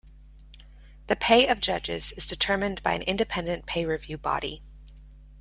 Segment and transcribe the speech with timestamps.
[1.05, 4.63] The pay of judges is determined by an independent pay review body.